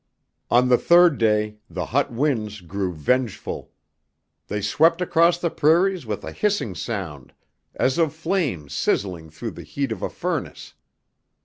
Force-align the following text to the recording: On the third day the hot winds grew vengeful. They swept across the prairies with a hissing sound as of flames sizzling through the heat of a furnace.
On 0.49 0.67
the 0.67 0.79
third 0.79 1.19
day 1.19 1.59
the 1.69 1.85
hot 1.85 2.11
winds 2.11 2.61
grew 2.61 2.91
vengeful. 2.91 3.71
They 4.47 4.59
swept 4.59 4.99
across 4.99 5.37
the 5.37 5.51
prairies 5.51 6.07
with 6.07 6.23
a 6.23 6.31
hissing 6.31 6.73
sound 6.73 7.33
as 7.75 7.99
of 7.99 8.11
flames 8.11 8.73
sizzling 8.73 9.29
through 9.29 9.51
the 9.51 9.61
heat 9.63 9.91
of 9.91 10.01
a 10.01 10.09
furnace. 10.09 10.73